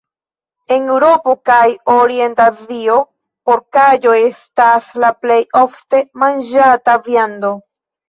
En 0.75 0.87
Eŭropo 0.93 1.35
kaj 1.49 1.57
Orient-Azio 1.97 2.97
porkaĵo 3.51 4.17
estas 4.25 4.91
la 5.07 5.15
plej 5.23 5.41
ofte 5.65 6.05
manĝata 6.27 7.01
viando. 7.09 7.59